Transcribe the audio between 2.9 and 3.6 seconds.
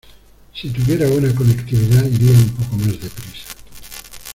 deprisa.